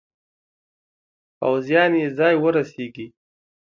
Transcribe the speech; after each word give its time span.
پوځیان 1.39 1.91
یې 2.01 2.07
ځای 2.17 2.35
ورسیږي. 2.39 3.07